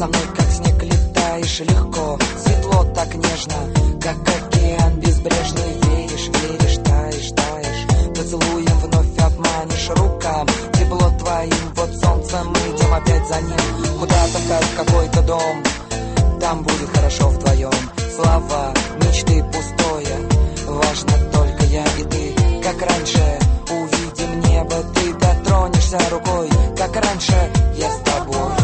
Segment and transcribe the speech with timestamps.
[0.00, 2.18] со мной как снег летаешь легко.
[2.42, 3.60] Светло так нежно,
[4.00, 5.72] как океан безбрежный.
[5.82, 8.16] Веришь, веришь, таешь, таешь.
[8.16, 10.46] Поцелуем вновь обманешь рукам.
[10.72, 13.98] Тепло твоим, вот солнце мы идем опять за ним.
[13.98, 15.62] Куда-то как какой-то дом
[16.40, 17.90] Там будет хорошо вдвоем.
[18.16, 20.16] Слова, мечты пустое
[20.66, 23.38] Важно только я и ты, как раньше
[23.68, 26.48] Увидим небо, ты дотронешься рукой.
[26.78, 28.59] Как раньше я с тобой.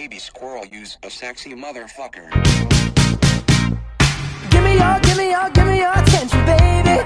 [0.00, 2.30] Baby squirrel use a sexy motherfucker.
[4.48, 7.02] Give me your, give me your, give me your attention, baby.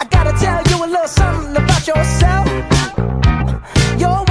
[0.00, 2.48] I gotta tell you a little something about yourself.
[3.96, 4.25] You're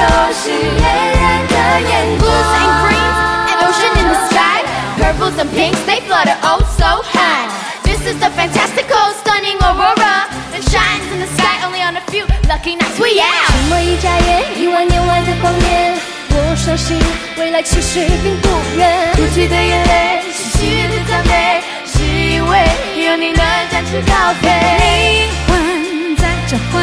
[0.00, 2.24] 就是恋人的眼光。
[2.24, 3.18] Blues and greens,
[3.50, 4.64] and ocean in the sky.
[4.96, 7.48] Purples and pinks, they flutter oh so high.
[7.84, 12.24] This is the fantastical, stunning aurora that shines in the sky only on a few
[12.48, 12.98] lucky nights.
[12.98, 13.52] We out.
[13.52, 15.98] 沉默一眨眼，一万年外的光年，
[16.30, 16.98] 我相信
[17.36, 19.12] 未来其实并不远。
[19.16, 22.58] 哭泣的眼泪，是喜悦的赞美，是因为
[23.04, 24.48] 有你能展翅高飞。
[24.48, 26.80] 灵魂在召唤，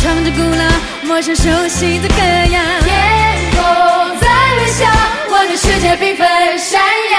[0.00, 0.64] 唱着古老、
[1.02, 2.60] 陌生、熟悉的歌谣。
[2.86, 3.58] 天空
[4.20, 4.86] 在微笑，
[5.28, 6.22] 我的世界缤纷
[6.56, 7.18] 闪耀。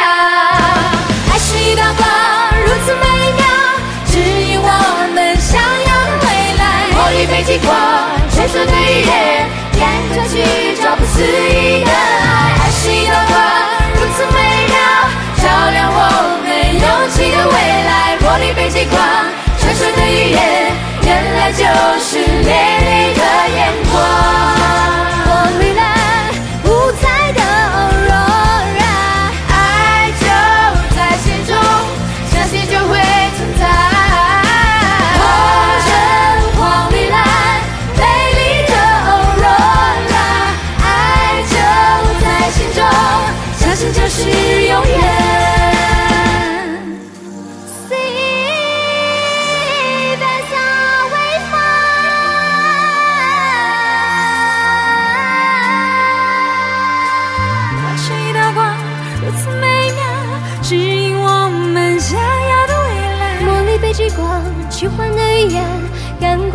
[1.30, 2.08] 爱是一道光，
[2.64, 3.44] 如此美妙，
[4.08, 4.68] 指引我
[5.14, 6.64] 们想要的未来。
[6.96, 7.76] 魔力北极光，
[8.34, 9.12] 传说的语言，
[9.76, 9.84] 赶
[10.16, 10.40] 着去
[10.82, 12.64] 找不思议的爱。
[12.64, 13.38] 爱是一道光，
[13.92, 14.40] 如此美
[14.72, 14.80] 妙，
[15.44, 15.44] 照
[15.76, 16.00] 亮我
[16.48, 16.48] 们
[16.80, 18.16] 勇气的未来。
[18.22, 18.98] 魔力北极光，
[19.60, 20.72] 传说的语言，
[21.10, 21.66] 原来就
[22.00, 23.24] 是美丽的
[23.56, 24.59] 眼光。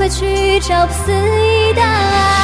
[0.08, 2.43] 去找肆意的爱。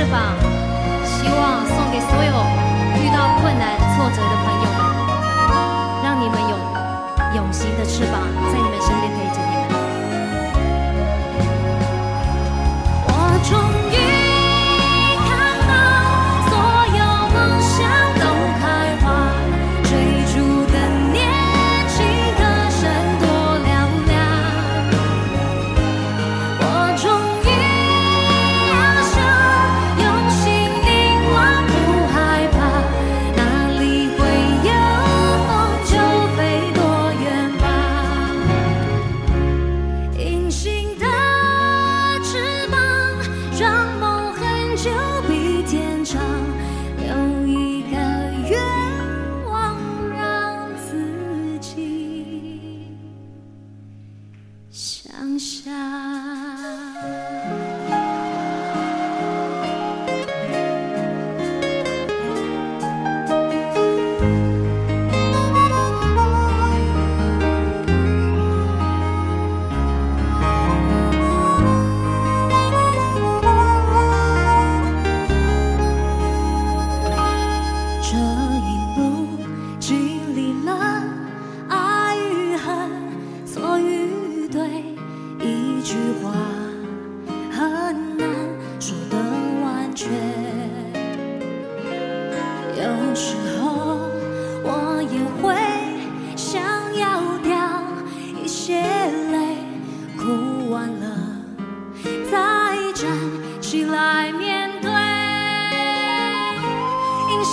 [0.00, 0.32] 翅膀，
[1.04, 2.32] 希望送给所有
[3.02, 4.80] 遇到困难挫折的朋友们，
[6.02, 6.56] 让你们有
[7.36, 9.59] 永形的翅膀在你们身边陪着你们。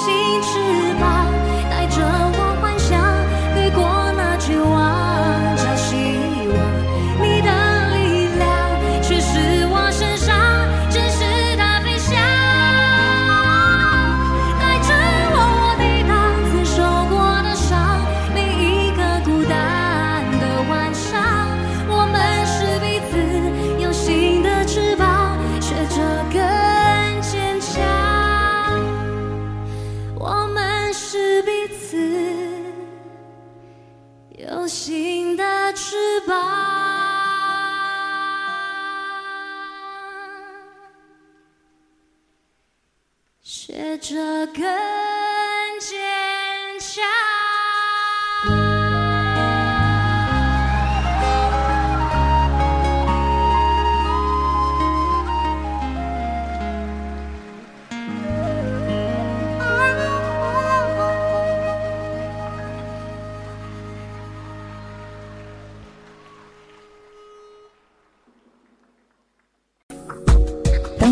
[0.08, 0.87] 心之